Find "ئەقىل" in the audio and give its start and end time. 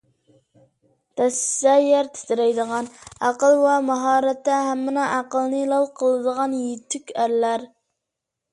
3.29-3.59